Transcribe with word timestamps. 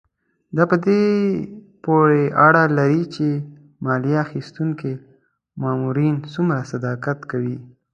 دا 0.55 0.63
په 0.71 0.77
دې 0.85 1.03
پورې 1.85 2.21
اړه 2.47 2.63
لري 2.79 3.03
چې 3.15 3.27
مالیه 3.85 4.17
اخیستونکي 4.25 4.93
مامورین 5.61 6.15
څومره 6.33 6.61
صداقت 6.71 7.19
کوي. 7.31 7.57